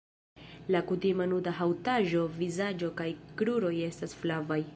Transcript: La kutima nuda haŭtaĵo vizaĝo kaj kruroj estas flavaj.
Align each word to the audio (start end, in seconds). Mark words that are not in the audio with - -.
La 0.75 0.79
kutima 0.91 1.27
nuda 1.33 1.53
haŭtaĵo 1.59 2.25
vizaĝo 2.39 2.93
kaj 3.03 3.09
kruroj 3.43 3.77
estas 3.91 4.19
flavaj. 4.25 4.61